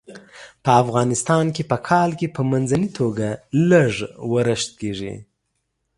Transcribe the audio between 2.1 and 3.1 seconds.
کې په منځنۍ